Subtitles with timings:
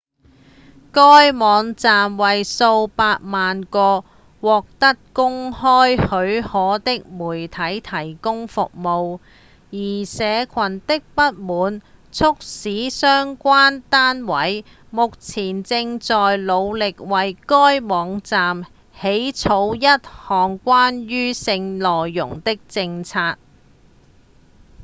[0.93, 4.03] 該網站為數百萬個
[4.39, 9.19] 獲得公開許可的媒體提供服務
[9.69, 18.65] 而社群的不滿促使相關單位目前正在努力為該網站
[18.99, 23.37] 起草一項關於性內容的政策